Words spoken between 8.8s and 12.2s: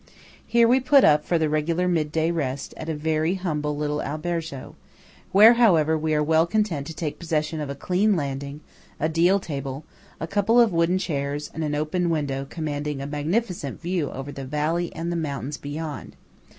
a deal table, a couple of wooden chairs, and an open